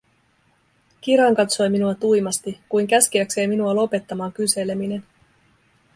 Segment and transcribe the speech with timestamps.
[1.01, 5.03] Kiran katsoi minua tuimasti, kuin käskeäkseen minua lopettamaan kyseleminen.